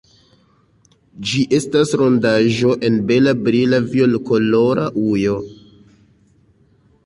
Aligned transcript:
Ĝi 1.31 1.43
estas 1.57 1.91
rondaĵo 2.03 2.73
en 2.89 2.97
bela 3.11 3.35
brila 3.45 3.83
violkolora 3.93 4.89
ujo. 5.05 5.37